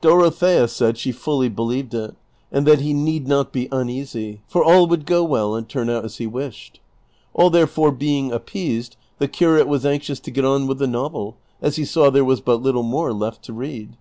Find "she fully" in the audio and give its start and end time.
0.96-1.48